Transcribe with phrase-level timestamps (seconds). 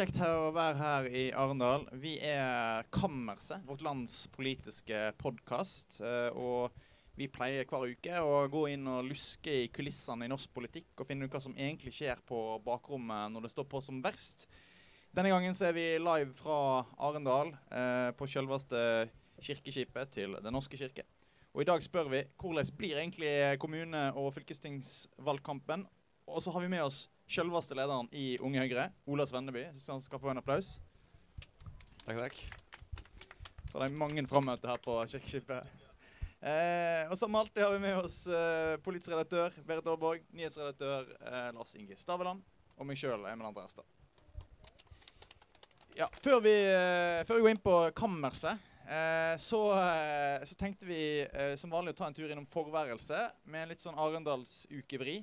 [0.00, 1.82] kjekt å være her i Arendal.
[2.00, 5.98] Vi er Kammerset, vårt lands politiske podkast.
[6.40, 6.72] Og
[7.18, 11.10] vi pleier hver uke å gå inn og luske i kulissene i norsk politikk og
[11.10, 14.46] finne ut hva som egentlig skjer på bakrommet når det står på som verst.
[15.12, 18.80] Denne gangen så er vi live fra Arendal, eh, på selveste
[19.36, 21.04] kirkeskipet til Den norske kirke.
[21.52, 25.84] Og i dag spør vi hvordan blir egentlig kommune- og fylkestingsvalgkampen.
[26.26, 29.66] Og så har vi med oss selveste lederen i Unge Høyre, Ola Svenneby.
[29.68, 30.78] Jeg synes han skal få en applaus.
[32.04, 32.40] Takk, takk.
[33.70, 35.76] For det er mange frammøter her på Kirkeskipet.
[36.40, 41.50] Eh, og som alltid har vi med oss eh, politisk redaktør Berit Aarborg, nyhetsredaktør eh,
[41.52, 42.40] Lars Inge Staveland
[42.80, 43.84] og meg sjøl, Emil André Erstad.
[45.98, 48.56] Ja, før vi, eh, før vi går inn på kammerset,
[48.88, 51.02] eh, så, eh, så, tenkte vi
[51.60, 55.20] som vanlig å ta en tur innom forværelset med en litt sånn Arendalsukevri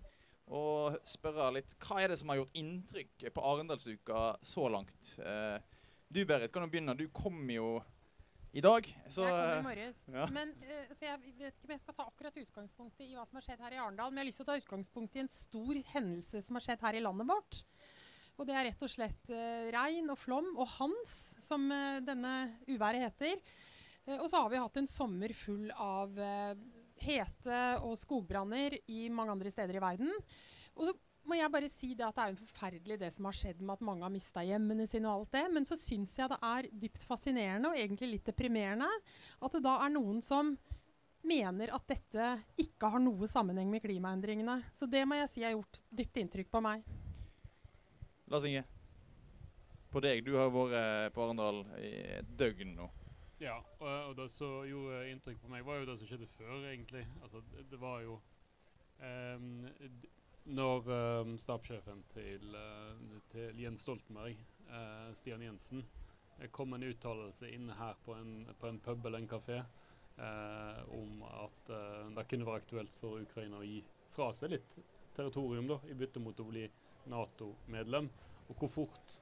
[0.48, 5.14] og spørre litt Hva er det som har gjort inntrykk på Arendalsuka så langt?
[5.20, 5.58] Eh,
[6.08, 6.96] du Berit, kan du begynne.
[6.96, 7.82] Du kom jo
[8.56, 8.88] i dag.
[9.12, 10.00] Så, jeg kom i morges.
[10.14, 10.28] Ja.
[10.34, 13.40] Men, uh, så jeg vet ikke om jeg skal ta akkurat utgangspunktet i hva som
[13.40, 15.32] har skjedd her i Arendal, men jeg har lyst til å ta utgangspunkt i en
[15.32, 17.62] stor hendelse som har skjedd her i landet vårt.
[18.38, 22.36] Og det er rett og slett uh, regn og flom og Hans, som uh, denne
[22.70, 23.42] uværet heter.
[24.22, 26.14] og så har vi hatt en sommer full av
[27.04, 30.14] hete og skogbranner i mange andre steder i verden.
[30.78, 30.96] Og så
[31.28, 33.76] må jeg bare si det at det er jo forferdelig det som har skjedd med
[33.76, 35.44] at mange har mista hjemmene sine og alt det.
[35.54, 39.76] Men så syns jeg det er dypt fascinerende og egentlig litt deprimerende at det da
[39.84, 40.56] er noen som
[41.28, 42.30] mener at dette
[42.64, 44.62] ikke har noe sammenheng med klimaendringene.
[44.72, 46.86] Så det må jeg si har gjort dypt inntrykk på meg.
[48.32, 48.64] Lars Inge,
[49.92, 50.24] på deg.
[50.24, 52.88] Du har vært på Arendal i et døgn nå.
[53.40, 56.56] Ja, og, og, det som gjorde inntrykk på meg, var jo det som skjedde før,
[56.72, 57.04] egentlig.
[57.22, 58.18] Altså, det, det var jo
[59.38, 59.68] um,
[60.58, 60.90] Når
[61.22, 64.40] um, stabssjefen til, uh, til, Jens Stoltenberg,
[64.72, 65.86] uh, Stian Jensen,
[66.40, 69.64] uh, kom en uttalelse inne her på en, på en pub eller en kafé
[70.90, 71.68] om at
[72.18, 74.72] det kunne være aktuelt for Ukraina å gi fra seg litt
[75.14, 76.64] territorium da, i bytte mot å bli
[77.06, 78.10] Nato-medlem,
[78.50, 79.14] og hvor fort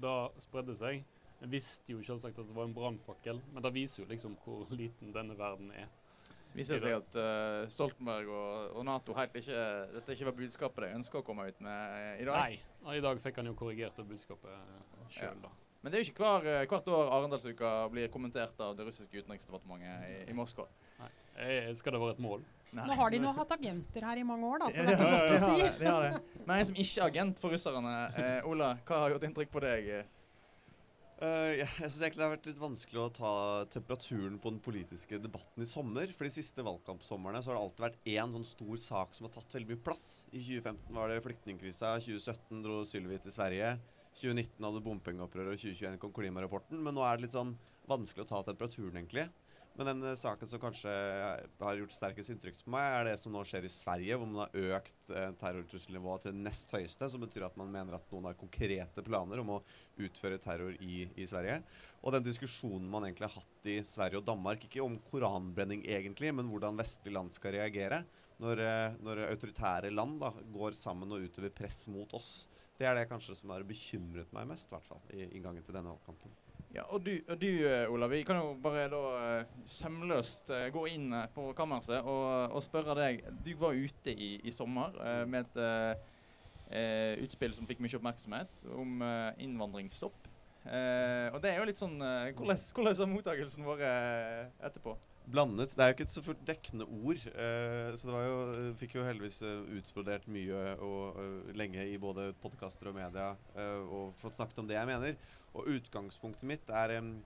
[0.00, 1.02] da spredde seg
[1.38, 4.66] jeg visste jo selvsagt at det var en brannfakkel, men det viser jo liksom hvor
[4.74, 5.86] liten denne verden er.
[6.56, 9.62] Viser seg at uh, Stoltenberg og, og, Nato helt ikke
[9.92, 12.38] Dette ikke var budskapet de ønska å komme ut med i dag?
[12.40, 15.52] Nei, og i dag fikk han jo korrigert det budskapet sjøl, ja.
[15.84, 19.20] Men det er jo ikke hver, eh, hvert år Arendalsuka blir kommentert av det russiske
[19.20, 20.66] utenriksdepartementet i, i Moskva.
[20.98, 21.10] Nei.
[21.78, 22.42] Skal det være et mål?
[22.74, 22.84] Nei.
[22.90, 25.12] Nå har de nå hatt agenter her i mange år, da, så det er ikke
[25.14, 26.42] godt å si.
[26.42, 29.62] Men en som ikke er agent for russerne, eh, Ola, hva har gjort inntrykk på
[29.64, 29.92] deg?
[31.18, 33.30] Uh, jeg syns egentlig det har vært litt vanskelig å ta
[33.74, 36.12] temperaturen på den politiske debatten i sommer.
[36.14, 39.34] For de siste valgkampsomrene så har det alltid vært én sånn stor sak som har
[39.34, 40.06] tatt veldig mye plass.
[40.30, 43.72] I 2015 var det flyktningkrisa, 2017 dro Sylvi til Sverige.
[44.14, 46.78] 2019 hadde bompengeopprøret, og 2021 kom klimarapporten.
[46.86, 47.56] Men nå er det litt sånn
[47.90, 49.26] vanskelig å ta temperaturen, egentlig.
[49.78, 53.34] Men den eh, saken som kanskje har gjort sterkest inntrykk på meg, er det som
[53.34, 57.10] nå skjer i Sverige, hvor man har økt eh, terrortrusselnivået til nest høyeste.
[57.12, 59.60] Som betyr at man mener at noen har konkrete planer om å
[60.02, 61.60] utføre terror i, i Sverige.
[62.02, 66.34] Og den diskusjonen man egentlig har hatt i Sverige og Danmark, ikke om koranbrenning egentlig,
[66.34, 68.02] men hvordan vestlige land skal reagere
[68.42, 72.48] når, eh, når autoritære land da, går sammen og utøver press mot oss.
[72.78, 75.78] Det er det kanskje som har bekymret meg mest, i hvert fall, i inngangen til
[75.78, 76.47] denne valgkampen.
[76.74, 80.66] Ja, og du, og du eh, Ola, vi kan jo bare da eh, sømløst uh,
[80.72, 83.22] gå inn på kammerset og, og, spørre deg.
[83.44, 88.66] Du var ute i, i sommer uh, med et uh, utspill som fikk mye oppmerksomhet,
[88.76, 89.00] om
[89.40, 90.26] innvandringsstopp.
[90.68, 94.92] og det er jo litt sånn Hvordan, hvordan har mottakelsen vært etterpå?
[95.32, 95.72] Blandet.
[95.72, 97.24] Det er jo ikke et så fullt dekkende ord.
[97.24, 99.40] så det var jo, fikk jo heldigvis
[99.78, 103.30] utbrodert mye og lenge i både podkaster og media
[103.88, 105.16] og fått snakket om det jeg mener.
[105.54, 107.18] Og utgangspunktet mitt er um,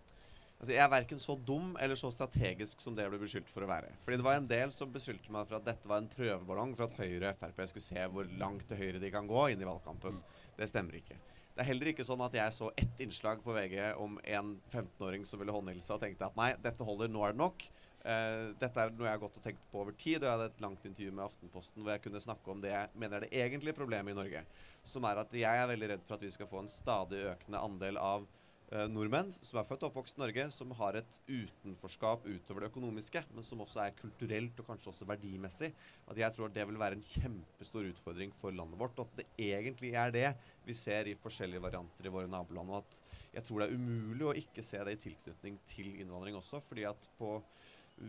[0.62, 3.66] Altså, Jeg er verken så dum eller så strategisk som det jeg ble beskyldt for
[3.66, 3.88] å være.
[4.04, 6.86] Fordi det var en del som beskyldte meg for at dette var en prøveballong for
[6.86, 9.66] at Høyre og Frp skulle se hvor langt til høyre de kan gå inn i
[9.66, 10.20] valgkampen.
[10.54, 11.18] Det stemmer ikke.
[11.52, 15.26] Det er heller ikke sånn at jeg så ett innslag på VG om en 15-åring
[15.26, 17.66] som ville håndhilse og tenkte at nei, dette holder, nå er det nok.
[18.02, 20.50] Uh, dette er noe jeg har gått og tenkt på over tid, og jeg hadde
[20.50, 23.42] et langt intervju med Aftenposten hvor jeg kunne snakke om det jeg mener er det
[23.44, 24.42] egentlige problemet i Norge
[24.82, 27.60] som er at jeg er veldig redd for at vi skal få en stadig økende
[27.62, 32.26] andel av uh, nordmenn som er født og oppvokst i Norge, som har et utenforskap
[32.26, 35.70] utover det økonomiske, men som også er kulturelt og kanskje også verdimessig.
[36.10, 38.98] At jeg tror at det vil være en kjempestor utfordring for landet vårt.
[38.98, 40.28] Og at det egentlig er det
[40.66, 42.74] vi ser i forskjellige varianter i våre naboland.
[42.74, 46.40] Og at jeg tror det er umulig å ikke se det i tilknytning til innvandring
[46.40, 47.36] også, fordi at på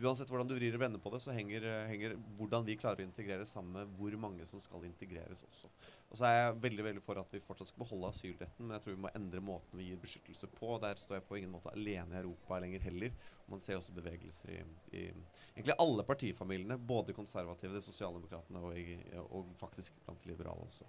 [0.02, 3.04] uansett hvordan du vrir og vender på det, så henger, eh, henger hvordan vi klarer
[3.04, 5.70] å integrere sammen med hvor mange som skal integreres også.
[6.14, 8.84] Og så er jeg veldig veldig for at vi fortsatt skal beholde asylretten, men jeg
[8.84, 10.76] tror vi må endre måten vi gir beskyttelse på.
[10.84, 13.16] Der står jeg på ingen måte alene i Europa lenger heller.
[13.50, 14.60] Man ser også bevegelser i,
[14.94, 20.86] i egentlig alle partifamiliene, både konservative, de sosialdemokratene og, i, og faktisk blant liberale også.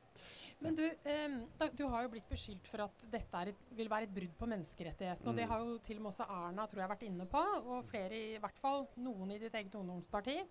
[0.60, 1.40] Men du, eh,
[1.72, 5.32] du har jo blitt beskyldt for at dette et, vil være et brudd på menneskerettighetene.
[5.32, 5.54] Og det mm.
[5.54, 8.40] har jo til og med også Erna tror jeg, vært inne på, og flere, i
[8.44, 10.42] hvert fall noen i ditt eget ungdomsparti.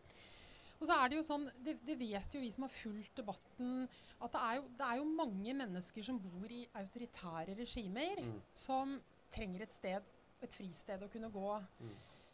[0.80, 3.86] Og så er det jo sånn, det, det, vet jo vi som har fulgt debatten,
[4.20, 8.40] at det er, jo, det er jo mange mennesker som bor i autoritære regimer, mm.
[8.58, 8.98] som
[9.34, 10.10] trenger et sted,
[10.44, 11.54] et fristed å kunne gå.
[11.80, 11.94] Mm.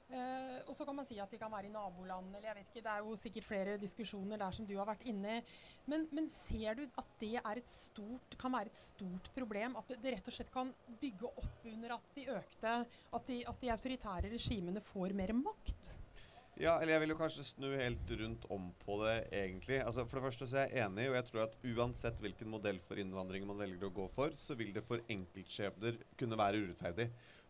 [0.10, 2.72] Uh, og så kan man si at de kan være i naboland, eller jeg vet
[2.72, 2.82] ikke.
[2.82, 5.44] Det er jo sikkert flere diskusjoner der som du har vært inne i.
[5.86, 9.78] Men, men, ser du at det er et stort, kan være et stort problem?
[9.78, 13.62] At det rett og slett kan bygge opp under at de økte At de, at
[13.62, 15.94] de autoritære regimene får mer makt?
[16.60, 19.78] Ja, eller jeg vil jo kanskje snu helt rundt om på det, egentlig.
[19.80, 22.82] Altså, For det første så er jeg enig, og jeg tror at uansett hvilken modell
[22.84, 27.06] for innvandring man velger å gå for, så vil det for enkeltskjebner kunne være urettferdig.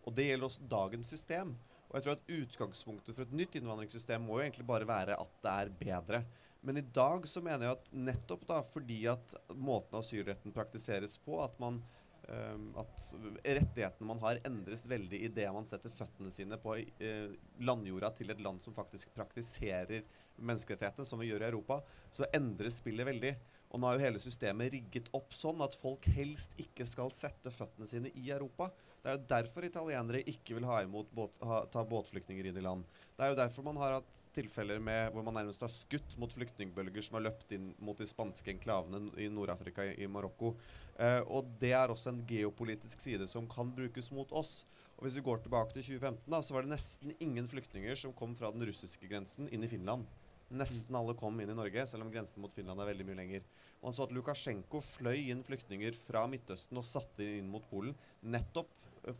[0.05, 1.55] Og det gjelder også dagens system.
[1.89, 5.33] Og jeg tror at utgangspunktet for et nytt innvandringssystem må jo egentlig bare være at
[5.41, 6.21] det er bedre.
[6.61, 11.41] Men i dag så mener jeg at nettopp da fordi at måten asylretten praktiseres på,
[11.41, 11.81] at man
[12.29, 13.05] at
[13.43, 18.43] rettighetene man har, endres veldig idet man setter føttene sine på uh, landjorda til et
[18.43, 20.05] land som faktisk praktiserer
[20.39, 21.79] menneskerettighetene, som vi gjør i Europa,
[22.13, 23.33] så endres spillet veldig.
[23.69, 27.51] Og nå er jo hele systemet rigget opp sånn at folk helst ikke skal sette
[27.53, 28.69] føttene sine i Europa.
[28.99, 32.63] Det er jo derfor italienere ikke vil ha imot båt, ha, ta båtflyktninger inn i
[32.63, 32.83] land.
[33.15, 36.33] Det er jo derfor man har hatt tilfeller med, hvor man nærmest har skutt mot
[36.35, 40.51] flyktningbølger som har løpt inn mot de spanske enklavene i Nord-Afrika, i, i Marokko.
[40.99, 44.65] Eh, og det er også en geopolitisk side som kan brukes mot oss.
[44.99, 48.11] Og Hvis vi går tilbake til 2015, da, så var det nesten ingen flyktninger som
[48.11, 50.09] kom fra den russiske grensen inn i Finland.
[50.49, 53.47] Nesten alle kom inn i Norge, selv om grensen mot Finland er veldig mye lenger.
[53.79, 57.93] Man så at Lukasjenko fløy inn flyktninger fra Midtøsten og satte inn mot Polen
[58.25, 58.73] nettopp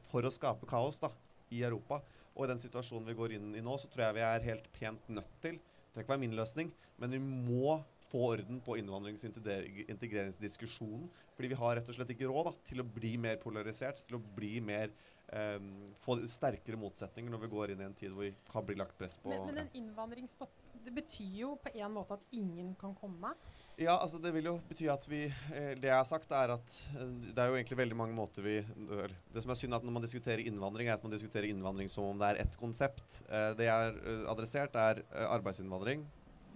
[0.09, 1.11] for å skape kaos da,
[1.53, 2.01] i Europa.
[2.35, 4.67] Og i den situasjonen vi går inn i nå, så tror jeg vi er helt
[4.75, 6.67] pent nødt til Det trenger ikke være min løsning,
[7.01, 7.79] men vi må
[8.09, 9.47] få orden på innvandrings- og
[9.89, 11.07] integreringsdiskusjonen.
[11.35, 14.17] Fordi vi har rett og slett ikke råd da, til å bli mer polarisert, til
[14.19, 14.93] å bli mer
[15.33, 18.77] um, få sterkere motsetninger når vi går inn i en tid hvor vi kan bli
[18.79, 22.73] lagt press på Men, men en innvandringsstopp det betyr jo på en måte at ingen
[22.79, 23.33] kan komme?
[23.79, 26.73] Ja, altså det vil jo bety at vi eh, Det jeg har sagt, er at
[26.99, 29.95] eh, det er jo egentlig veldig mange måter vi Det som er synd at når
[29.95, 33.21] man diskuterer innvandring, er at man diskuterer innvandring som om det er ett konsept.
[33.29, 33.95] Eh, det jeg har
[34.33, 34.99] adressert, er
[35.29, 36.03] arbeidsinnvandring,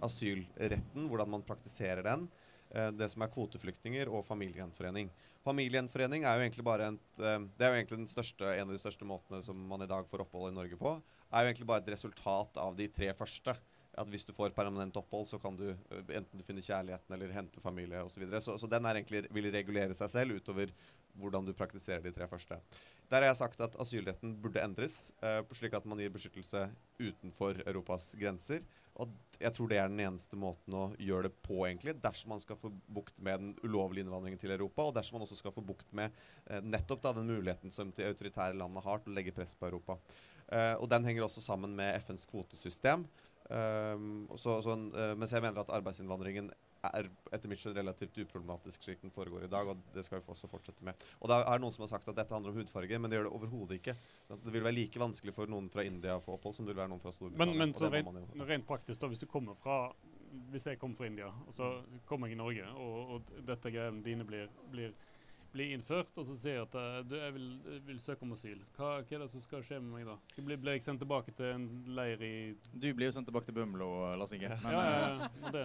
[0.04, 2.26] asylretten, hvordan man praktiserer den,
[2.98, 5.08] det som er kvoteflyktninger, og familiegjenforening.
[5.46, 9.06] Familiegjenforening er jo egentlig bare en, det er jo egentlig største, en av de største
[9.08, 10.96] måtene som man i dag får opphold i Norge på.
[11.30, 13.54] er jo egentlig bare et resultat av de tre første.
[14.00, 17.34] At hvis du får permanent opphold, så kan du eh, enten du finner kjærligheten eller
[17.34, 18.16] hente familie osv.
[18.16, 18.42] Så, videre.
[18.44, 20.72] så Så den er egentlig, vil regulere seg selv utover
[21.14, 22.58] hvordan du praktiserer de tre første.
[23.10, 26.64] Der har jeg sagt at asylretten burde endres, uh, slik at man gir beskyttelse
[26.98, 28.64] utenfor Europas grenser.
[29.02, 29.10] Og
[29.40, 32.58] jeg tror det er den eneste måten å gjøre det på, egentlig, dersom man skal
[32.58, 35.90] få bukt med den ulovlige innvandringen til Europa, og dersom man også skal få bukt
[35.98, 36.14] med
[36.46, 39.66] eh, nettopp da, den muligheten som de autoritære landene har til å legge press på
[39.66, 39.98] Europa.
[40.46, 43.02] Eh, og den henger også sammen med FNs kvotesystem.
[43.50, 46.48] Um, så, så en, uh, mens jeg mener at arbeidsinnvandringen
[46.84, 50.32] er etter mitt skjønn relativt uproblematisk slik den foregår i dag, og det skal vi
[50.32, 51.00] også fortsette med.
[51.20, 53.28] Og det er noen som har sagt at dette handler om hudfarge, men det gjør
[53.28, 53.94] det overhodet ikke.
[54.32, 56.82] Det vil være like vanskelig for noen fra India å få opphold som det vil
[56.82, 57.56] være noen fra Storbritannia.
[57.56, 59.78] Men, men så rent, rent, praktisk, da, hvis du kommer fra
[60.50, 61.66] Hvis jeg kommer fra India, og så
[62.08, 64.96] kommer jeg i Norge, og, og dette greiene dine blir, blir
[65.54, 67.48] blir innført, og så sier jeg at uh, du, jeg vil,
[67.86, 68.58] vil, søke om asyl.
[68.76, 70.16] Hva, hva, er det som skal skje med meg da?
[70.32, 72.34] Skal bli, blir jeg sendt tilbake til en leir i
[72.72, 74.50] Du blir jo sendt tilbake til Bømlo, Lars Inge.
[74.50, 75.52] ja, ja, ja.
[75.54, 75.64] Det,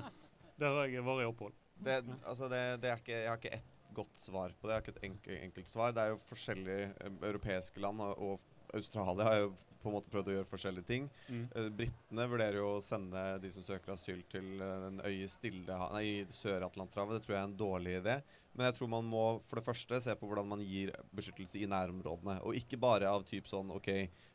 [0.60, 1.58] der har jeg varig opphold.
[1.80, 4.76] Det, altså det, det er ikke, jeg har ikke ett godt svar på det.
[4.76, 5.96] Jeg har ikke et enkelt, enkelt svar.
[5.96, 10.12] Det er jo forskjellige uh, europeiske land, og, og Australia har jo på en måte
[10.12, 11.08] prøvd å gjøre forskjellige ting.
[11.30, 11.46] Mm.
[11.56, 17.20] Uh, Britene vurderer jo å sende de som søker asyl til en øy i Sør-Atlanterhavet.
[17.20, 18.20] Det tror jeg er en dårlig idé.
[18.54, 21.70] Men jeg tror man må for det første se på hvordan man gir beskyttelse i
[21.70, 22.40] nærområdene.
[22.44, 23.92] Og ikke bare av typ sånn OK,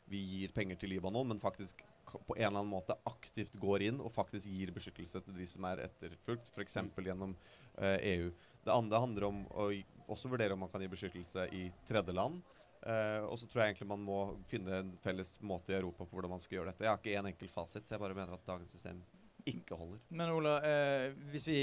[0.09, 3.99] vi gir penger til Libanon, men faktisk på en eller annen måte aktivt går inn
[3.99, 6.77] og faktisk gir beskyttelse til de som er etterfulgt, f.eks.
[7.05, 8.29] Gjennom uh, EU.
[8.65, 9.69] Det andre handler om å
[10.13, 12.41] også vurdere om man kan gi beskyttelse i tredjeland.
[12.85, 16.13] Uh, og så tror jeg egentlig man må finne en felles måte i Europa på
[16.19, 16.83] hvordan man skal gjøre dette.
[16.85, 17.87] Jeg har ikke én enkel fasit.
[17.89, 18.99] Jeg bare mener at dagens system
[19.45, 19.99] ikke holder.
[20.09, 21.57] Men Ola, eh, hvis vi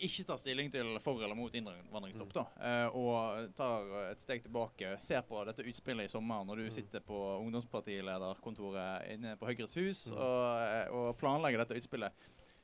[0.00, 2.36] ikke tar stilling til for eller mot innvandringsstopp, Mm.
[2.38, 6.64] da, eh, og tar et steg tilbake, ser på dette utspillet i sommer når du
[6.68, 6.72] Mm.
[6.72, 10.16] sitter på ungdomspartilederkontoret inne på Høyres hus Mm.
[10.16, 12.12] og, eh, og planlegger dette utspillet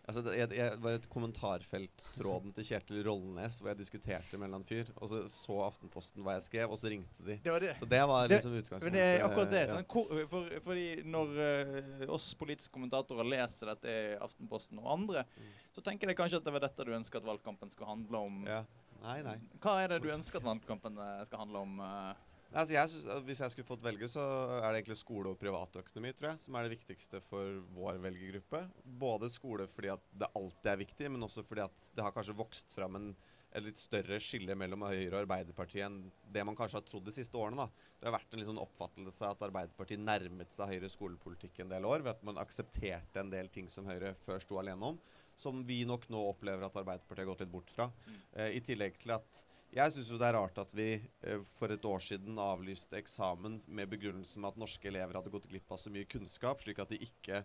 [0.04, 4.64] Altså, det, jeg, jeg var et kommentarfelttråden til Kjetil Rollnes hvor jeg diskuterte med en
[4.68, 7.38] fyr, og så så Aftenposten hva jeg skrev, og så ringte de.
[7.44, 7.70] Det var det.
[7.80, 8.98] Så det var liksom Men utgangspunktet.
[8.98, 9.62] det er akkurat det.
[9.64, 9.70] ja.
[9.72, 15.24] Sånn, hvor, for, fordi når uh, oss politiske kommentatorer leser dette i Aftenposten og andre,
[15.34, 15.48] Mm.
[15.74, 18.44] så tenker de kanskje at det var dette du ønsker at valgkampen skal handle om.
[18.46, 18.60] Ja.
[19.02, 19.38] Nei, nei.
[19.60, 21.80] Hva er det du ønsker at valgkampen eh, skal handle om?
[21.80, 22.14] eh?
[22.52, 24.22] Altså, jeg synes, Hvis jeg skulle fått velge, så
[24.60, 28.64] er det egentlig skole og privatøkonomi tror jeg, som er det viktigste for vår velgergruppe.
[28.84, 32.36] Både skole fordi at det alltid er viktig, men også fordi at det har kanskje
[32.38, 33.08] vokst fram en,
[33.54, 35.98] et litt større skille mellom Høyre og Arbeiderpartiet enn
[36.34, 37.64] det man kanskje har trodd de siste årene.
[37.64, 37.90] da.
[37.98, 42.06] Det har vært en sånn oppfattelse at Arbeiderpartiet nærmet seg Høyres skolepolitikk en del år,
[42.06, 45.02] ved at man aksepterte en del ting som Høyre før sto alene om,
[45.34, 47.88] som vi nok nå opplever at Arbeiderpartiet har gått litt bort fra.
[48.06, 48.22] Mm.
[48.34, 49.42] Eh, I tillegg til at
[49.74, 53.58] jeg syns jo det er rart at vi eh, for et år siden avlyste eksamen
[53.66, 56.92] med begrunnelsen med at norske elever hadde gått glipp av så mye kunnskap, slik at
[56.94, 57.42] de ikke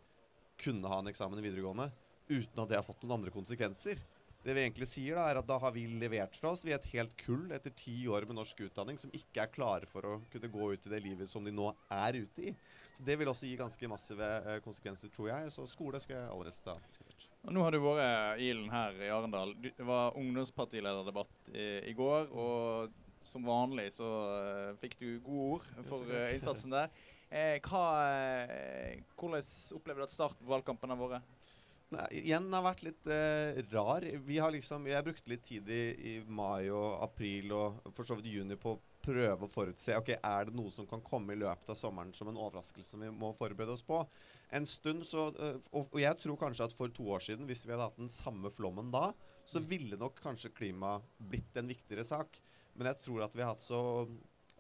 [0.62, 1.90] kunne ha en eksamen i videregående,
[2.30, 4.02] uten at det har fått noen andre konsekvenser.
[4.44, 6.62] Det vi egentlig sier da, er at da har vi levert fra oss.
[6.64, 9.90] Vi er et helt kull etter ti år med norsk utdanning som ikke er klare
[9.90, 12.54] for å kunne gå ut i det livet som de nå er ute i.
[12.96, 15.52] Så Det vil også gi ganske massive eh, konsekvenser, tror jeg.
[15.56, 16.78] Så skole skal jeg allerede ta.
[17.48, 19.54] Og nå har du vært Ilen her i Arendal.
[19.64, 22.98] Det var ungdomspartilederdebatt i, i går, og
[23.30, 26.92] som vanlig så uh, fikk du gode ord for uh, innsatsen der.
[27.30, 29.44] Eh, hva, eh, hvordan
[29.78, 31.36] opplever du at starten på valgkampen har vært?
[31.94, 34.06] Nei, igjen har vært litt eh, rar.
[34.26, 38.18] Vi har liksom, Jeg brukte litt tid i, i mai og april og for så
[38.18, 41.40] vidt juni på å prøve å forutse ok, er det noe som kan komme i
[41.40, 44.02] løpet av sommeren som en overraskelse som vi må forberede oss på.
[44.56, 47.74] En stund så, eh, og, jeg tror kanskje at for to år siden, hvis vi
[47.74, 49.12] hadde hatt den samme flommen da,
[49.46, 52.42] så ville nok kanskje klima blitt en viktigere sak.
[52.74, 53.82] Men jeg tror at vi har hatt så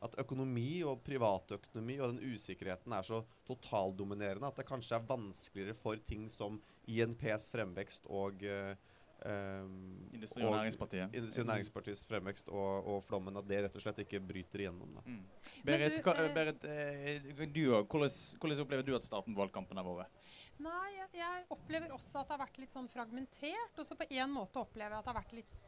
[0.05, 5.75] at økonomi og privatøkonomi og den usikkerheten er så totaldominerende at det kanskje er vanskeligere
[5.75, 8.77] for ting som INPs fremvekst og eh,
[9.25, 9.73] ehm,
[10.13, 11.15] Industri- og Næringspartiet.
[11.15, 14.99] Industri- og Næringspartiets fremvekst og, og flommen, at det rett og slett ikke bryter igjennom.
[14.99, 15.03] Da.
[15.05, 15.23] Mm.
[15.67, 17.63] Berit, du, hva, eh, Berit eh, du.
[17.69, 20.29] Hvordan, hvordan opplever du at starten på valgkampen har vært?
[20.59, 23.75] Nei, jeg, jeg opplever også at det har vært litt sånn fragmentert.
[23.77, 25.65] Og så på en måte opplever jeg at det har vært litt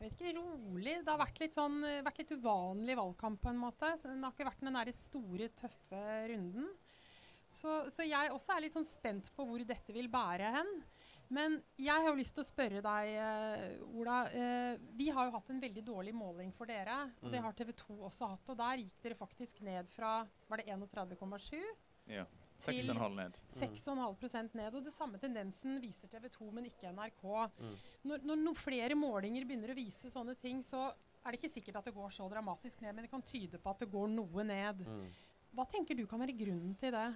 [0.00, 0.92] jeg vet ikke, rolig.
[1.04, 3.90] Det har vært litt, sånn, eh, vært litt uvanlig valgkamp på en måte.
[4.00, 6.70] Så det har ikke vært den der store, tøffe runden.
[7.50, 10.70] Så, så jeg også er litt sånn spent på hvor dette vil bære hen.
[11.30, 14.24] Men jeg har jo lyst til å spørre deg, eh, Ola.
[14.34, 17.12] Eh, vi har jo hatt en veldig dårlig måling for dere.
[17.22, 17.44] Og det Mm.
[17.44, 18.50] har TV 2 også hatt.
[18.50, 21.62] Og der gikk dere faktisk ned fra Var det 31,7?
[22.08, 22.24] Ja.
[22.58, 23.32] Til 6,5 ned.
[23.48, 24.74] 6,5 ned.
[24.74, 27.22] Og det samme tendensen viser TV 2, men ikke NRK.
[27.60, 27.76] Mm.
[28.04, 30.92] Når, når noen flere målinger begynner å vise sånne ting, så
[31.24, 33.70] er det ikke sikkert at det går så dramatisk ned, men det kan tyde på
[33.70, 34.84] at det går noe ned.
[34.84, 35.06] Mm.
[35.54, 37.14] Hva tenker du kan være grunnen til det?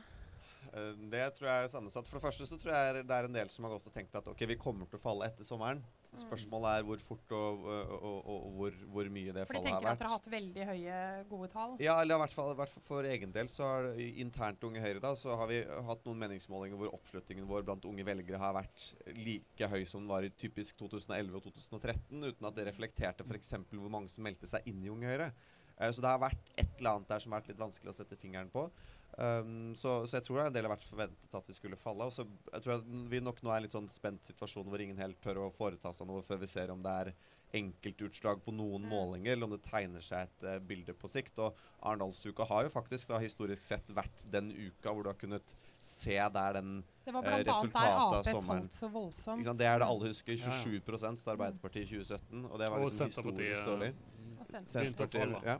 [0.72, 2.08] Eh, Det tror jeg er sammensatt.
[2.08, 4.16] For det første så tror jeg det er en del som har gått og tenkt
[4.18, 5.82] at ok, vi kommer til å falle etter sommeren.
[6.14, 6.20] Mm.
[6.22, 9.80] Spørsmålet er hvor fort og, og, og, hvor, hvor mye det For de fallet har
[9.80, 10.98] tenker at dere har hatt veldig høye,
[11.32, 11.74] gode tall.
[11.82, 15.34] Ja, eller i hvert fall, for egen del så har internt Unge Høyre da, så
[15.40, 19.82] har vi hatt noen meningsmålinger hvor oppslutningen vår blant unge velgere har vært like høy
[19.90, 23.56] som den var i typisk 2011 og 2013, uten at det reflekterte f.eks.
[23.74, 25.32] hvor mange som meldte seg inn i Unge Høyre.
[25.78, 27.96] Eh, så det har vært et eller annet der som har vært litt vanskelig å
[27.96, 28.68] sette fingeren på.
[29.16, 32.08] Um, så, så jeg tror en del har vært forventet at vi skulle falle.
[32.08, 34.66] Og så jeg tror at vi nok nå er i en litt sånn spent situasjon
[34.66, 37.12] hvor ingen helt tør å foreta seg noe før vi ser om det er
[37.54, 38.90] enkeltutslag på noen Mm.
[38.90, 41.38] målinger, eller om det tegner seg et uh, bilde på sikt.
[41.38, 41.54] Og
[41.86, 45.54] Arendalsuka har jo faktisk da, historisk sett vært den uka hvor du har kunnet
[45.84, 48.62] se der den Det var Eh, blant annet der resultatet av Ap sommeren.
[48.66, 49.44] falt så voldsomt.
[49.58, 50.32] Det er det alle husker.
[50.32, 50.62] Ja, ja.
[50.64, 50.80] 27
[51.22, 52.44] til Arbeiderpartiet i 2017.
[52.50, 53.94] Og det var liksom historisk dårlig.
[54.40, 54.68] Og Senterpartiet.
[54.74, 55.58] Senterpartiet, ja.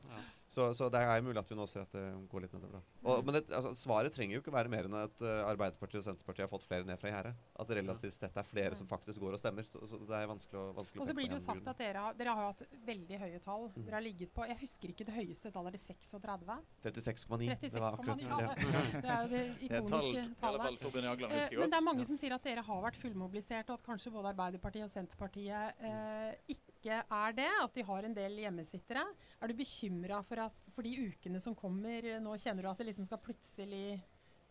[0.55, 2.79] Så, så det er mulig at vi nå ser at det går litt nedover.
[2.79, 3.11] da.
[3.11, 6.07] Og, men det, altså, svaret trenger jo ikke være mer enn at eh, Arbeiderpartiet og
[6.07, 7.41] Senterpartiet har fått flere ned fra gjerdet.
[7.59, 9.67] At det relativt sett er flere som faktisk går og stemmer.
[9.67, 12.05] Så, så det er vanskelig å vanskelig Og så blir det jo sagt at dere
[12.07, 13.67] har, dere har hatt veldig høye tall.
[13.75, 13.81] Mm.
[13.81, 15.75] Dere har ligget på Jeg husker ikke det høyeste tallet.
[15.75, 16.61] Er det 36?
[16.85, 17.51] 36,9.
[17.65, 17.99] Det var 36,9.
[17.99, 18.63] akkurat Ja, det,
[19.05, 20.87] det er jo det Det et ikoniske tallet.
[20.95, 24.13] Eh, men det er mange som sier at dere har vært fullmobilisert, og at kanskje
[24.15, 27.49] både Arbeiderpartiet og Senterpartiet eh, ikke er det.
[27.63, 29.05] At de har en del hjemmesittere.
[29.41, 30.43] Er du bekymra for
[30.75, 34.01] for de ukene som kommer, eh, nå kjenner du at det liksom skal plutselig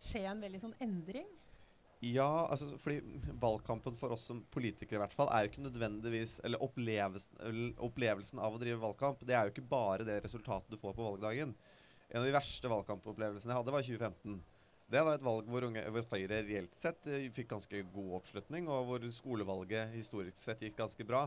[0.01, 1.27] skje en veldig sånn endring?
[2.03, 2.99] Ja, altså fordi
[3.39, 8.41] valgkampen for oss som politikere i hvert fall er jo ikke nødvendigvis Eller opplevelsen, opplevelsen
[8.43, 11.53] av å drive valgkamp, det er jo ikke bare det resultatet du får på valgdagen.
[12.09, 14.41] En av de verste valgkampopplevelsene jeg hadde, var i 2015.
[14.91, 18.67] Det var et valg hvor, unge, hvor Høyre reelt sett eh, fikk ganske god oppslutning,
[18.67, 21.23] og hvor skolevalget historisk sett gikk ganske bra.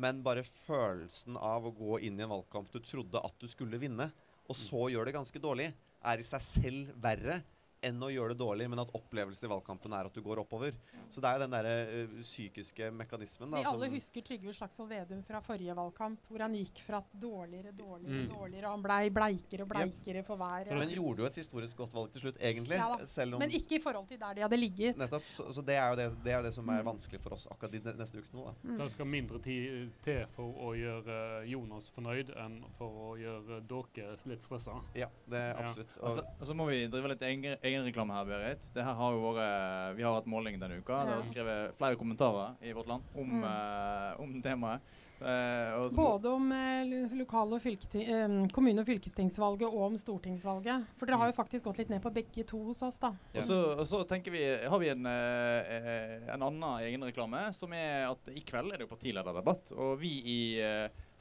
[0.00, 3.80] Men bare følelsen av å gå inn i en valgkamp du trodde at du skulle
[3.80, 4.08] vinne,
[4.48, 5.70] og så gjør det ganske dårlig,
[6.02, 7.42] er i seg selv verre
[7.82, 10.72] enn å gjøre det dårlig, men at opplevelsen i valgkampen er at du går oppover.
[11.10, 11.74] Så det er jo den derre
[12.06, 13.50] uh, psykiske mekanismen.
[13.50, 17.02] Da, Vi alle som- husker Trygve Slagsvold Vedum fra forrige valgkamp, hvor han gikk fra
[17.12, 18.28] dårligere, dårligere, Mm.
[18.30, 21.92] dårligere, og han blei bleikere og bleikere for hver Men gjorde jo et historisk godt
[21.94, 22.76] valg til slutt, egentlig.
[22.78, 23.06] Ja da.
[23.06, 24.96] selv om Men ikke i forhold til der de hadde ligget.
[24.96, 25.22] Nettopp.
[25.34, 26.86] Så, så det er jo det, det, er det som er Mm.
[26.96, 28.44] vanskelig for oss akkurat de ne- neste ukene.
[28.44, 28.54] Da.
[28.68, 28.76] Mm.
[28.78, 33.60] Det skal mindre tid til for å gjøre eh, Jonas fornøyd enn for å gjøre
[33.66, 34.80] dere litt stressa.
[34.94, 35.68] Ja, det er Ja.
[35.68, 35.96] absolutt.
[36.02, 38.70] Og så, altså, altså må vi drive litt egen, egenreklame her, Berit.
[38.74, 41.04] Det her har jo vært, vi har hatt måling denne uka.
[41.08, 43.44] Det har skrevet flere kommentarer i Vårt Land om, Mm.
[43.44, 44.80] uh, om temaet.
[45.22, 50.82] Uh, Både om uh, lo- lokale eh, kommune- og fylkestingsvalget og om stortingsvalget.
[50.98, 53.12] For dere har jo faktisk gått litt ned på begge to hos oss, da.
[53.36, 58.08] Og så, og så tenker vi, har vi en, eh, en annen egenreklame, som er
[58.10, 59.70] at i kveld er det jo partilederdebatt.
[59.78, 60.40] Og vi i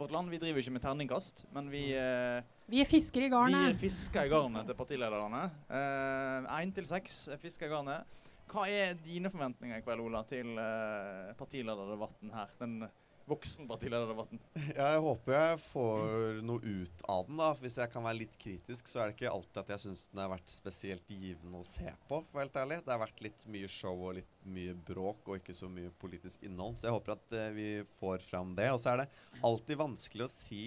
[0.02, 3.30] eh, Vårt Land vi driver ikke med terningkast, men vi, eh, Vi er fisker i
[3.30, 3.68] garnet.
[3.68, 5.52] vi er fisker i garnet til partilederne.
[5.70, 8.18] Én til seks fisker i garnet.
[8.52, 12.50] Hva er dine forventninger i kveld, Ola, til eh, partilederdebatten her?
[12.60, 12.82] Den
[13.30, 14.40] voksenpartilederdebatten.
[14.76, 17.40] Ja, jeg håper jeg får noe ut av den.
[17.42, 17.50] da.
[17.62, 20.22] Hvis jeg kan være litt kritisk, så er det ikke alltid at jeg syns den
[20.24, 22.22] har vært spesielt givende å se på.
[22.32, 22.82] for helt ærlig.
[22.86, 26.44] Det har vært litt mye show og litt mye bråk og ikke så mye politisk
[26.48, 26.80] innhold.
[26.80, 28.72] Så jeg håper at eh, vi får fram det.
[28.74, 29.10] Og så er det
[29.42, 30.64] alltid vanskelig å si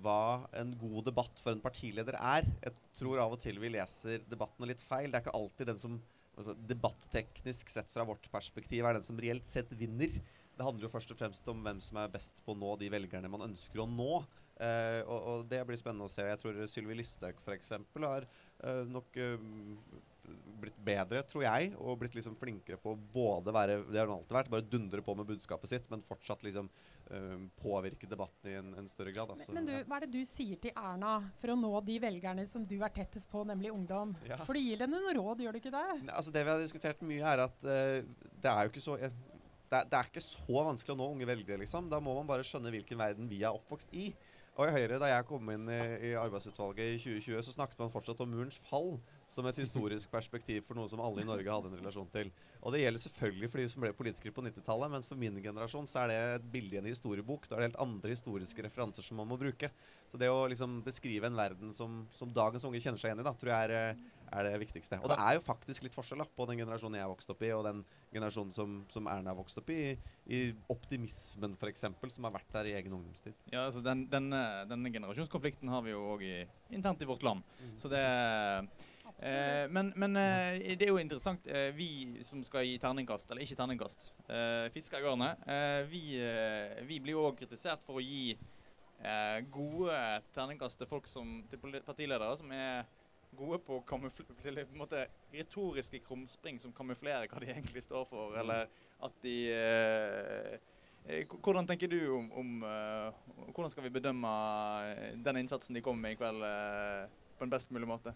[0.00, 2.46] hva en god debatt for en partileder er.
[2.62, 5.10] Jeg tror av og til vi leser debattene litt feil.
[5.10, 5.98] Det er ikke alltid den som
[6.38, 10.14] altså, Debatteknisk sett fra vårt perspektiv er den som reelt sett vinner.
[10.60, 12.90] Det handler jo først og fremst om hvem som er best på å nå de
[12.92, 14.20] velgerne man ønsker å nå.
[14.60, 16.26] Eh, og, og det blir spennende å se.
[16.28, 17.72] Jeg tror Sylvi Listhaug f.eks.
[18.04, 19.48] har eh, nok eh,
[20.60, 24.18] blitt bedre, tror jeg, og blitt liksom flinkere på å både være Det har hun
[24.18, 26.68] alltid vært, bare dundre på med budskapet sitt, men fortsatt liksom
[27.08, 29.32] eh, påvirke debatten i en, en større grad.
[29.32, 29.48] Altså.
[29.54, 32.46] Men, men du, hva er det du sier til Erna for å nå de velgerne
[32.50, 34.14] som du er tettest på, nemlig ungdom?
[34.28, 34.42] Ja.
[34.44, 35.86] For du gir henne noen råd, gjør du ikke det?
[36.04, 38.00] Ne, Altså det vi har diskutert mye, er at eh,
[38.40, 39.20] det er jo ikke så eh,
[39.70, 41.88] det det er ikke så vanskelig å nå unge velgere, liksom.
[41.90, 44.10] Da må man bare skjønne hvilken verden vi er oppvokst i.
[44.58, 45.80] Og i Høyre, da jeg kom inn i,
[46.10, 48.96] i arbeidsutvalget i 2020, så snakket man fortsatt om murens fall
[49.30, 52.32] som et historisk perspektiv for noe som alle i Norge hadde en relasjon til.
[52.58, 55.86] Og det gjelder selvfølgelig for de som ble politikere på 90-tallet, men for min generasjon
[55.88, 57.46] så er det et bilde i en historiebok.
[57.46, 59.70] Da er det helt andre historiske referanser som man må bruke.
[60.10, 63.28] Så det å liksom beskrive en verden som, som dagens unge kjenner seg igjen i,
[63.30, 64.98] da, tror jeg er, eh, er det viktigste.
[65.02, 67.52] Og det er jo faktisk litt forskjell da, på den generasjonen jeg vokste opp i,
[67.56, 67.82] og den
[68.14, 69.80] generasjonen som, som Erna vokste opp i.
[70.30, 73.34] I optimismen, f.eks., som har vært der i egen ungdomstid.
[73.52, 76.24] Ja, altså den, denne, denne generasjonskonflikten har vi jo òg
[76.70, 77.44] internt i vårt land.
[77.80, 78.04] Så det
[79.20, 81.46] Eh, men men eh, det er jo interessant.
[81.46, 86.02] Eh, vi som skal gi terningkast, eller ikke terningkast, eh, fisker i garnet, eh, vi,
[86.16, 88.38] eh, vi blir jo òg kritisert for å gi
[89.02, 89.98] eh, gode
[90.32, 92.86] terningkast til folk som, til partiledere som er
[93.40, 98.68] gode på, på måte retoriske krumspring som kamuflerer hva de egentlig står for, eller
[99.00, 100.58] at de eh,
[101.06, 103.12] eh, Hvordan tenker du om, om uh,
[103.54, 104.34] Hvordan skal vi bedømme
[104.90, 108.14] eh, den innsatsen de kommer med i kveld, uh, på en best mulig måte?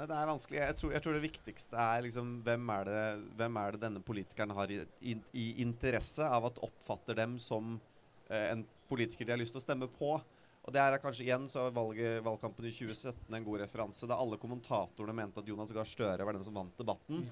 [0.00, 0.56] Det er vanskelig.
[0.62, 3.00] Jeg tror, jeg tror det viktigste er liksom hvem er det,
[3.36, 7.74] hvem er det denne politikeren har i, i, i interesse av at oppfatter dem som
[8.30, 10.14] eh, en politiker de har lyst til å stemme på.
[10.70, 14.36] Og det er kanskje igjen så valget, valgkampen i 2017 en god referanse, da alle
[14.38, 17.24] kommentatorene mente at Jonas Gahr Støre var den som vant debatten.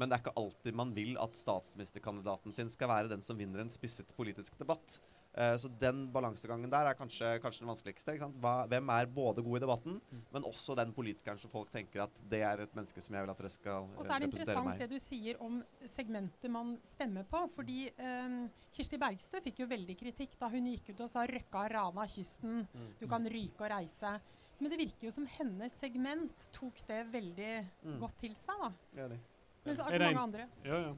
[0.00, 3.60] Men det er ikke alltid man vil at statsministerkandidaten sin skal være den som vinner
[3.60, 4.96] en spisset politisk debatt.
[5.36, 8.14] Eh, så den balansegangen der er kanskje, kanskje den vanskeligste.
[8.14, 8.36] Ikke sant?
[8.40, 9.98] Hva, hvem er både god i debatten,
[10.32, 13.32] men også den politikeren som folk tenker at det er et menneske som jeg vil
[13.34, 13.98] at dere skal representere meg.
[14.00, 14.78] Og så er det eh, interessant meg.
[14.80, 15.58] det du sier om
[15.92, 17.42] segmentet man stemmer på.
[17.52, 18.38] Fordi um,
[18.72, 22.66] Kirsti Bergstø fikk jo veldig kritikk da hun gikk ut og sa 'røkka rana kysten',
[22.72, 22.88] Mm.
[22.98, 24.20] du kan ryke og reise.
[24.58, 28.00] Men det virker jo som hennes segment tok det veldig Mm.
[28.00, 28.56] godt til seg.
[28.62, 29.04] da.
[29.04, 29.20] Enig.
[29.66, 30.48] Mens Er det mange andre.
[30.64, 30.94] Ja, ja.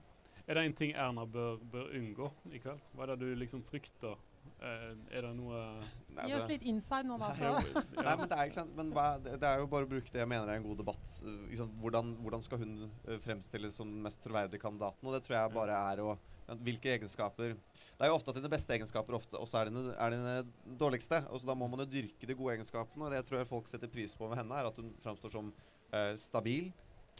[0.46, 2.80] Er det en ting Erna bør, bør unngå i kveld?
[2.94, 4.16] Hva er det du liksom frykter?
[4.58, 5.58] Eh, er det noe
[6.16, 7.28] Nei, Gi altså- oss litt inside nå, da.
[7.30, 7.82] Nei, Så.
[8.02, 10.18] Nei, men det er ikke sant Men hva, det, er jo bare å bruke det
[10.18, 11.12] jeg mener er en god debatt.
[11.12, 11.76] Sant?
[11.78, 12.72] Hvordan, hvordan skal hun
[13.06, 15.06] uh, fremstilles som den mest troverdige kandidaten?
[15.06, 16.18] Og det tror jeg bare er å
[16.48, 20.14] Hvilke egenskaper Det er jo ofte at dine beste egenskaper ofte også er dine, er
[20.14, 21.20] dine dårligste.
[21.28, 23.04] Og så Da må man jo dyrke de gode egenskapene.
[23.04, 25.34] Og det jeg tror jeg folk setter pris på ved henne, er at hun framstår
[25.34, 25.52] som
[25.92, 26.70] eh, stabil,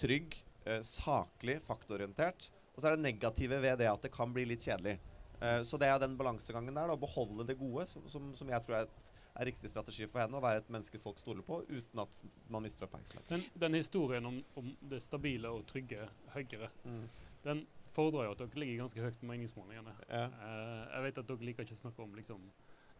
[0.01, 2.49] trygg, eh, saklig, faktorientert.
[2.73, 4.97] Og så er det negative ved det at det kan bli litt kjedelig.
[5.41, 8.81] Eh, så det er den balansegangen der, å beholde det gode, som, som, jeg tror
[8.81, 12.03] er et, er riktig strategi for henne å være et menneske folk stoler på, uten
[12.03, 12.21] at
[12.51, 13.29] man mister oppmerksomhet.
[13.31, 17.05] Den, den historien om, om, det stabile og trygge Høyre, mm.
[17.47, 17.63] den
[17.95, 19.95] fordrer jo at dere ligger ganske høyt på meningsmålingene.
[20.11, 20.27] Ja.
[20.27, 22.49] Uh, jeg vet at dere liker ikke å snakke om liksom,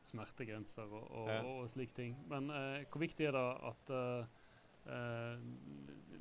[0.07, 1.41] smertegrenser og, og, ja.
[1.43, 2.15] og, slike ting.
[2.31, 4.39] Men uh, hvor viktig er det at uh,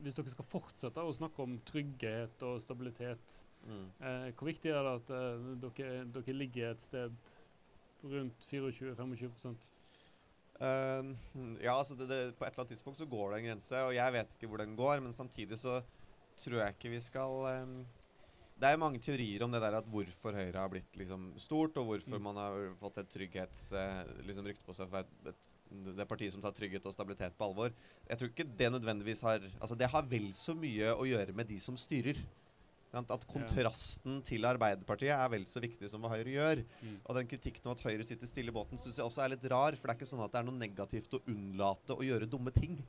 [0.02, 3.88] hvis dere skal fortsette å snakke om trygghet og stabilitet, mm.
[4.38, 5.10] hvor viktig er det at
[5.64, 7.34] dere, dere, ligger et sted
[8.04, 9.58] rundt 24-25
[10.58, 11.12] Uh,
[11.62, 13.94] ja, altså det, det, På et eller annet tidspunkt så går det en grense, og
[13.94, 15.04] jeg vet ikke hvor den går.
[15.06, 15.82] Men samtidig så
[16.38, 17.76] tror jeg ikke vi skal um,
[18.58, 21.92] Det er mange teorier om det der at hvorfor Høyre har blitt liksom stort, og
[21.92, 22.26] hvorfor mm.
[22.30, 25.54] man har fått et trygghets uh, liksom rykte på seg for et, et,
[26.00, 27.74] det partiet som tar trygghet og stabilitet på alvor.
[28.08, 31.52] Jeg tror ikke det nødvendigvis har Altså Det har vel så mye å gjøre med
[31.54, 32.18] de som styrer.
[32.98, 36.64] At kontrasten til Arbeiderpartiet er vel så viktig som hva Høyre gjør.
[36.82, 37.00] Mm.
[37.04, 39.50] Og den kritikken om at Høyre sitter stille i båten, syns jeg også er litt
[39.52, 39.78] rar.
[39.78, 42.54] For det er ikke sånn at det er noe negativt å unnlate å gjøre dumme
[42.56, 42.80] ting.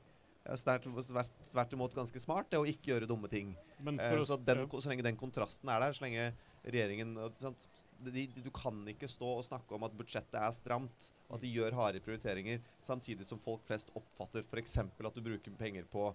[0.49, 3.51] Det er tvert imot ganske smart det å ikke gjøre dumme ting.
[3.83, 6.31] Eh, så, den, så, lenge den kontrasten er der, så lenge
[6.63, 7.67] regjeringen sant,
[7.99, 11.45] de, de, Du kan ikke stå og snakke om at budsjettet er stramt, og at
[11.45, 14.77] de gjør harde prioriteringer, samtidig som folk flest oppfatter f.eks.
[14.81, 16.09] at du bruker penger på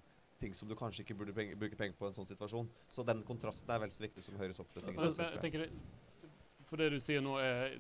[0.45, 2.69] ting som du kanskje ikke burde bruke penger på i en sånn situasjon.
[2.93, 4.99] Så den kontrasten er vel så viktig som Høyres oppslutning.
[5.01, 5.69] Jeg, tenker
[6.65, 7.77] for det du sier nå, er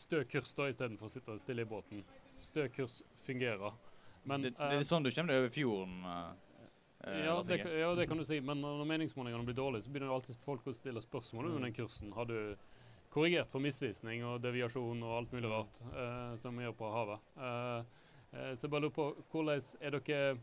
[0.00, 2.04] stø kurs da istedenfor å sitte stille i båten.
[2.42, 3.76] Stø kurs fungerer.
[4.24, 5.98] Men, det, det, er sånn du kommer deg over fjorden?
[6.06, 6.52] Uh,
[7.02, 8.38] ja, det, ja, det, kan du si.
[8.44, 11.66] Men når meningsmålingene blir dårlige, så begynner alltid folk å stille spørsmål under mm.
[11.66, 12.12] den kursen.
[12.16, 12.36] Har du
[13.12, 17.26] korrigert for misvisning og deviasjon og alt mulig rart uh, som vi gjør på havet?
[17.36, 17.98] Uh,
[18.32, 20.38] så jeg bare lurer på, hvordan er dere eh,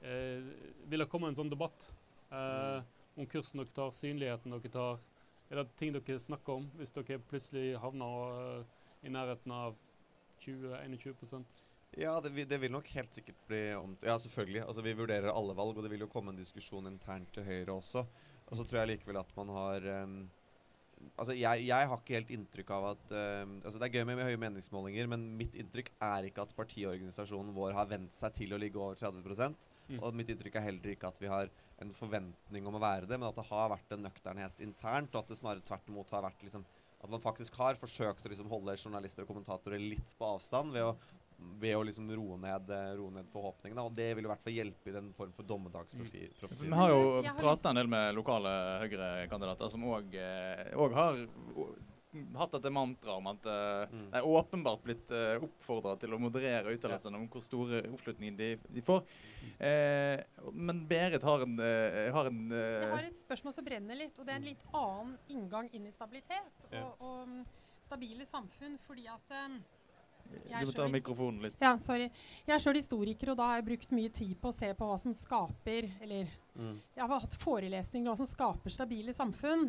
[0.00, 1.88] vil det komme en sånn debatt
[2.30, 2.80] eh,
[3.18, 5.00] om kursen dere tar, synligheten dere tar?
[5.48, 9.76] Er det ting dere snakker om hvis dere plutselig havner uh, i nærheten av
[10.44, 11.62] 20-21%
[11.96, 13.94] Ja, det, det, vil nok helt sikkert bli om...
[14.04, 14.60] Ja, selvfølgelig.
[14.66, 17.78] Altså, vi vurderer alle valg, og det vil jo komme en diskusjon internt til Høyre
[17.78, 18.04] også.
[18.48, 20.20] Og så tror jeg likevel at man har um,
[21.14, 24.16] Altså, jeg, jeg, har ikke helt inntrykk av at um, altså Det er gøy med,
[24.18, 28.52] med, høye meningsmålinger, men mitt inntrykk er ikke at partiorganisasjonen vår har vent seg til
[28.52, 29.22] å ligge over 30
[29.88, 30.00] Mm.
[30.02, 33.16] Og mitt inntrykk er heller ikke at vi har en forventning om å være det,
[33.16, 36.26] men at det har vært en nøkternhet internt, og at det snarere tvert imot har
[36.28, 36.66] vært liksom
[36.98, 40.82] At man faktisk har forsøkt å liksom holde journalister og kommentatorer litt på avstand ved
[40.82, 40.96] å,
[41.62, 43.84] ved å liksom roe ned, roe ned forhåpningene.
[43.86, 46.32] Og det vil i hvert fall hjelpe i den form for dommedagsprofil.
[46.42, 46.56] Mm.
[46.64, 51.22] Vi har jo prata en del med lokale Høyre-kandidater som òg eh, har
[52.38, 54.04] hatt dette mantraet om at uh, mm.
[54.12, 57.20] det er åpenbart blitt uh, eh, oppfordra til å moderere uttalelsene ja.
[57.20, 59.02] om hvor store oppslutning de, de får.
[59.60, 60.16] Uh,
[60.56, 64.28] men Berit har en, uh, har en Jeg har et spørsmål som brenner litt, og
[64.28, 67.42] det er en litt annen inngang inn i stabilitet og, og, og um,
[67.84, 69.60] stabile samfunn, fordi at um,
[70.28, 71.60] du må ta mikrofonen litt.
[71.62, 72.08] Ja, sorry.
[72.44, 74.88] Jeg er sjøl historiker, og da har jeg brukt mye tid på å se på
[74.88, 76.74] hva som skaper Eller mm.
[76.98, 79.68] jeg har hatt forelesninger om hva som skaper stabile samfunn.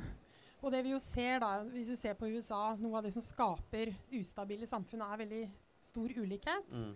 [0.60, 3.24] Og det vi jo ser da, hvis du ser på USA, noe av det som
[3.24, 5.46] skaper ustabile samfunn, er veldig
[5.90, 6.76] stor ulikhet.
[6.76, 6.92] Mm.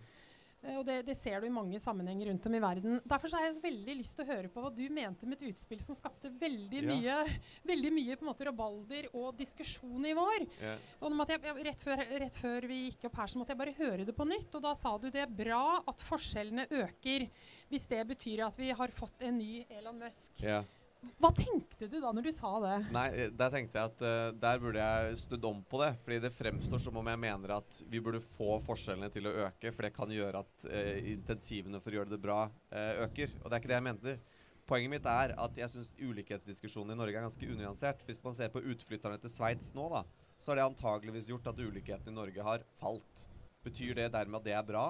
[0.64, 3.00] Uh, og det, det, ser du i mange sammenhenger rundt om i verden.
[3.08, 5.82] Derfor har jeg veldig lyst til å høre på hva du mente med et utspill
[5.84, 6.92] som skapte veldig yeah.
[6.92, 7.40] mye
[7.72, 10.46] veldig mye på en måte rabalder og diskusjon i vår.
[10.62, 10.86] Yeah.
[11.04, 13.76] Og jeg, jeg, rett, før, rett, før, vi gikk opp her, så måtte jeg bare
[13.80, 14.52] høre det på nytt.
[14.60, 17.28] Og da sa du det er bra at forskjellene øker,
[17.72, 20.36] hvis det betyr at vi har fått en ny Elon Musk.
[20.44, 20.68] Yeah.
[21.22, 22.76] Hva tenkte du da når du sa det?
[22.96, 25.92] Nei, eh, Der tenkte jeg at uh, der burde jeg snudd om på det.
[26.04, 29.72] Fordi det fremstår som om jeg mener at vi burde få forskjellene til å øke.
[29.72, 33.36] For det kan gjøre at uh, intensivene for å gjøre det bra uh, øker.
[33.42, 34.16] Og det er ikke det jeg mente.
[34.64, 38.04] Poenget mitt er at jeg syns ulikhetsdiskusjonen i Norge er ganske unyansert.
[38.08, 40.06] Hvis man ser på utflytterne til Sveits nå, da,
[40.40, 43.28] så har det antageligvis gjort at ulikheten i Norge har falt.
[43.64, 44.88] Betyr det dermed at det er bra?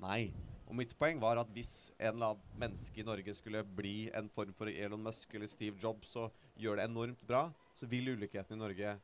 [0.00, 0.32] Nei.
[0.64, 4.30] Og mitt poeng var at hvis en eller annen menneske i Norge skulle bli en
[4.32, 7.46] form for Elon Musk eller Steve Jobs og gjøre det enormt bra,
[7.76, 8.94] så vil ulikheten i Norge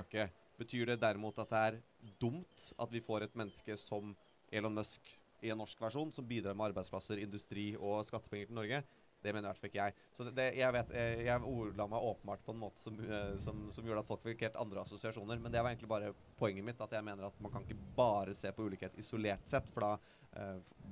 [0.00, 0.28] øke.
[0.60, 1.80] Betyr det derimot at det er
[2.20, 4.14] dumt at vi får et menneske som
[4.52, 8.82] Elon Musk i en norsk versjon, som bidrar med arbeidsplasser, industri og skattepenger til Norge?
[9.20, 9.94] Det mener i hvert fall ikke jeg.
[10.16, 13.34] Så det, det, jeg, vet, jeg, jeg ordla meg åpenbart på en måte som, uh,
[13.40, 15.42] som, som, gjorde at folk fikk helt andre assosiasjoner.
[15.44, 16.80] Men det var egentlig bare poenget mitt.
[16.80, 19.68] At jeg mener at man kan ikke bare se på ulikhet isolert sett.
[19.74, 19.92] For da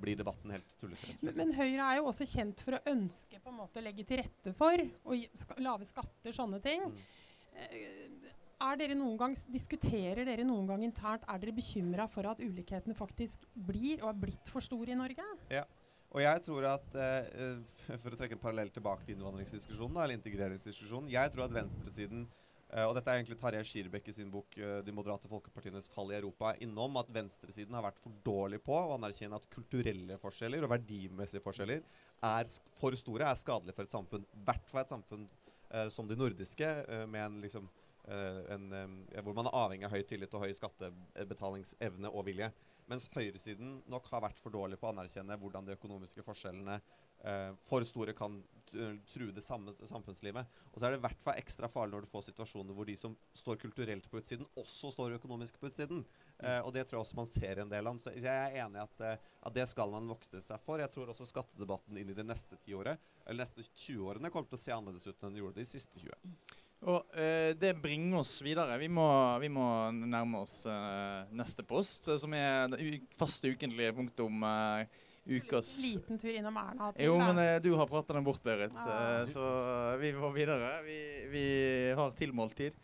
[0.01, 1.15] blir debatten helt tullete.
[1.21, 4.07] Men, men, Høyre er jo også kjent for å ønske på en måte å legge
[4.07, 6.85] til rette for å ska, lave skatter, sånne ting.
[6.89, 7.01] Mm.
[7.59, 8.31] Uh,
[8.69, 12.95] er dere noen gang, diskuterer dere noen gang internt Er dere bekymra for at ulikhetene
[12.99, 15.27] faktisk blir og er blitt for store i Norge?
[15.55, 15.63] Ja.
[16.09, 17.63] Og jeg tror at uh,
[18.03, 22.48] For å trekke en parallell tilbake til innvandringsdiskusjonen, eller integreringsdiskusjonen Jeg tror at venstresiden Eh,
[22.85, 26.19] og dette er egentlig Tarjei Skirbekk i sin bok eh, 'De moderate folkepartienes fall i
[26.19, 30.73] Europa' innom at venstresiden har vært for dårlig på å anerkjenne at kulturelle forskjeller og
[30.75, 31.81] verdimessige forskjeller
[32.29, 34.27] er for store, er skadelig for et samfunn.
[34.37, 35.25] I hvert fall et samfunn
[35.71, 37.71] eh, som de nordiske, eh, med en liksom
[38.05, 42.53] eh, en, eh, hvor man er avhengig av høy tillit og høy skattebetalingsevne og vilje.
[42.89, 46.79] Mens høyresiden nok har vært for dårlig på å anerkjenne hvordan de økonomiske forskjellene
[47.25, 48.39] eh, for store kan
[48.71, 50.47] t- true det samme samfunnslivet.
[50.73, 52.97] Og så er det i hvert fall ekstra farlig når du får situasjoner hvor de
[52.99, 56.05] som står kulturelt på utsiden, også står økonomisk på utsiden.
[56.39, 58.03] Eh, og det tror jeg også man ser i en del land.
[58.03, 60.83] Så jeg er enig i at, eh, at det skal man vokte seg for.
[60.83, 64.65] Jeg tror også skattedebatten inn i det neste tiåret, eller neste 20-årene, kommer til å
[64.67, 66.57] se annerledes ut enn den gjorde de siste 20.
[66.87, 68.77] Og eh, det bringer oss videre.
[68.79, 69.09] Vi må,
[69.43, 74.85] vi må nærme oss eh, neste post, eh, som er det faste ukentlige om uh,
[75.29, 77.09] ukas Liten tur innom Erna til.
[77.09, 78.75] Jo, men eh, du har prata den bort, Berit.
[78.77, 79.21] Ah.
[79.21, 79.45] Eh, så
[80.01, 80.79] vi må videre.
[80.87, 80.99] Vi,
[81.33, 81.47] vi
[81.99, 82.77] har tilmålt tid.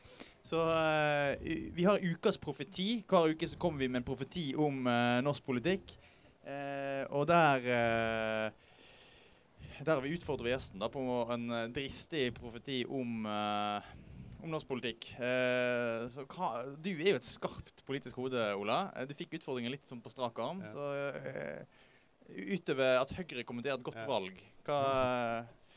[0.45, 1.41] Så eh,
[1.73, 3.03] vi har ukas profeti.
[3.09, 5.97] Hver uke så kommer vi med en profeti om eh, norsk politikk.
[6.45, 8.63] Eh, og der eh,
[9.81, 11.01] Der har vi utfordret gjesten da, på
[11.33, 13.95] en eh, dristig profeti om eh,
[14.45, 15.09] om norsk politikk.
[15.17, 18.91] Eh, så hva, du er jo et skarpt politisk hode, Ola.
[18.93, 20.61] Eh, du fikk utfordringen litt sånn på strak arm.
[20.65, 20.73] Ja.
[20.75, 20.89] Så
[21.25, 21.84] eh,
[22.29, 24.79] utover at Høyre kommer til å gjøre et godt valg, hva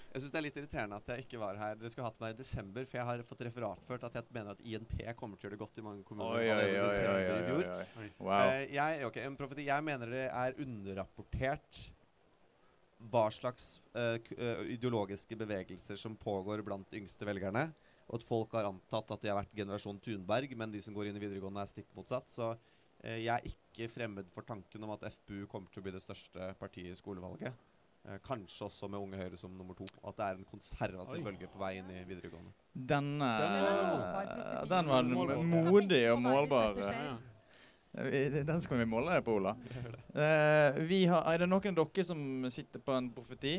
[0.07, 1.75] Jeg syns det er litt irriterende at jeg ikke var her.
[1.77, 4.63] Dere skulle hatt meg i desember, for jeg har fått referatført at jeg mener at
[4.63, 6.39] INP kommer til å gjøre det godt i mange kommuner.
[6.39, 7.67] Oi, oi, oi, oi.
[8.01, 8.07] Oi.
[8.17, 8.31] Wow.
[8.47, 9.67] Eh, jeg, ok, en profeti.
[9.67, 11.83] jeg mener det er underrapportert
[13.12, 17.67] hva slags eh, eh, ideologiske bevegelser som pågår blant de yngste velgerne.
[18.07, 21.10] Og at folk har antatt at de har vært generasjon Thunberg, men de som går
[21.10, 22.29] inn i videregående, er stikk motsatt.
[22.33, 22.73] Så eh,
[23.15, 26.52] jeg er ikke fremmed for tanken om at FPU kommer til å bli det største
[26.60, 27.56] partiet i skolevalget.
[28.08, 29.88] Eh, kanskje også med Unge Høyre som nummer to.
[30.08, 31.24] At det er en konservativ Oi.
[31.26, 32.54] bølge på vei inn i videregående.
[32.72, 34.70] Denne Den er.
[34.72, 35.10] Den var
[35.43, 36.80] modig og målbar.
[37.98, 39.56] Eh, Den skal vi måle deg på, Ola.
[40.13, 42.20] Uh, vi har, er det noen av dere som
[42.54, 43.58] sitter på en profeti?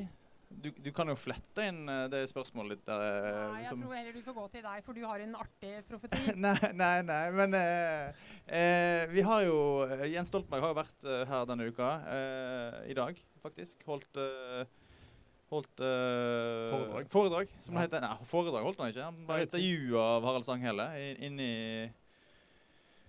[0.50, 2.84] Du, du kan jo flette inn eh, det spørsmålet litt.
[2.88, 3.02] Der,
[3.52, 5.72] Nei, jeg som- tror heller du får gå til deg, for du har en artig
[5.90, 6.22] profeti.
[6.46, 11.04] nei, nei, nei, men eh, eh, vi har jo eh, Jens Stoltenberg har jo vært
[11.04, 11.90] eh, her denne uka.
[12.16, 13.84] eh, I dag, faktisk.
[13.86, 14.64] Holdt eh,
[15.52, 17.06] Holdt eh, Foredrag.
[17.12, 18.02] Foredrag, som det heter.
[18.04, 19.04] Nei, foredrag holdt han ikke.
[19.06, 21.86] Han ble intervjua av Harald Sanghelle, inn inne i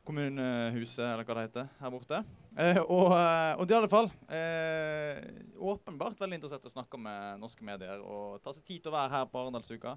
[0.08, 2.22] kommunehuset, eller hva det heter, her borte.
[2.60, 5.20] Eh, og, eh, og det i alle fall eh,
[5.64, 9.14] åpenbart veldig interessert å snakke med norske medier og ta seg tid til å være
[9.14, 9.94] her på Arendalsuka.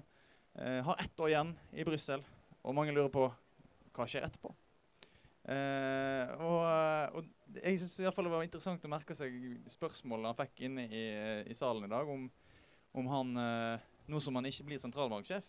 [0.55, 2.23] Eh, har ett år igjen i Brussel,
[2.63, 3.25] og mange lurer på
[3.93, 4.53] hva skjer etterpå.
[5.43, 9.35] Eh, og, og jeg syns det var interessant å merke seg
[9.73, 11.03] spørsmålene han fikk inne i,
[11.51, 12.29] i salen i dag, om,
[12.95, 15.45] om han eh, Nå som han ikke blir sentralbanksjef,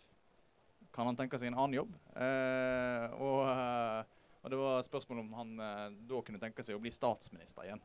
[0.95, 1.95] kan han tenke seg en annen jobb?
[2.15, 6.83] Eh, og, eh, og det var spørsmål om han eh, da kunne tenke seg å
[6.83, 7.81] bli statsminister igjen.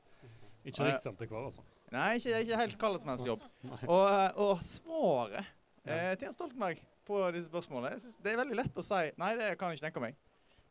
[0.68, 1.64] Ikke riksantikvar, altså.
[1.96, 3.46] Nei, ikke, ikke helt hva som helst jobb.
[3.94, 5.40] Og, eh, og svaret
[5.88, 9.00] eh, til Jens Stoltenberg på disse spørsmålene jeg synes Det er veldig lett å si
[9.18, 10.20] nei, det kan jeg ikke tenke meg.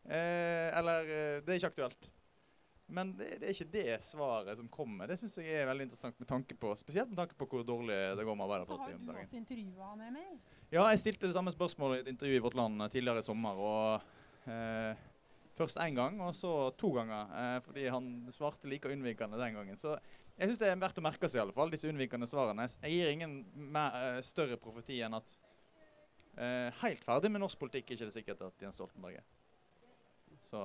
[0.05, 2.11] Eh, eller eh, det er ikke aktuelt.
[2.89, 5.09] Men det, det er ikke det svaret som kommer.
[5.11, 7.97] Det syns jeg er veldig interessant, med tanke på, spesielt med tanke på hvor dårlig
[8.17, 8.95] det går med Så har Arbeiderpartiet.
[8.95, 10.39] jo om du også intervjua han, Emil.
[10.73, 13.29] Ja, jeg stilte det samme spørsmålet i et intervju i Vårt Land eh, tidligere i
[13.29, 13.61] sommer.
[13.61, 15.08] og eh,
[15.59, 17.33] Først én gang, og så to ganger.
[17.41, 19.81] Eh, fordi han svarte like unnvikende den gangen.
[19.81, 19.97] Så
[20.39, 22.69] jeg syns det er verdt å merke seg, i alle fall, disse unnvikende svarene.
[22.85, 23.41] Jeg gir ingen
[23.75, 25.35] mer, eh, større profeti enn at
[26.39, 29.27] eh, helt ferdig med norsk politikk er ikke det sikkert at Jens Stoltenberg er.
[30.47, 30.61] Så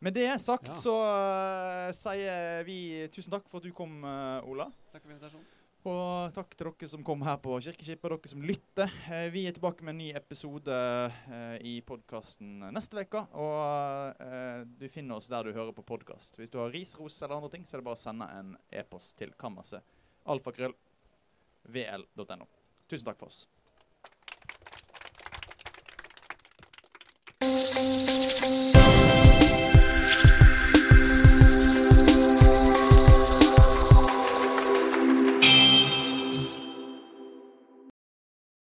[0.00, 0.74] Med det sagt Ja.
[0.74, 4.66] så uh, sier vi tusen takk for at du kom, uh, Ola.
[4.92, 5.46] Takk for invitasjonen.
[5.86, 8.90] Og takk til dere som kom her på Kirkeskipet, dere som lytter.
[9.06, 13.22] Eh, vi er tilbake med en ny episode eh, i podkasten neste uke.
[13.38, 16.40] Og eh, du finner oss der du hører på podkast.
[16.40, 18.56] Hvis du har ris, ros eller andre ting, så er det bare å sende en
[18.74, 19.86] e-post til kammerset.
[20.26, 20.74] Alfakrøll.
[21.70, 22.50] vl.no.
[22.90, 23.44] Tusen takk for oss.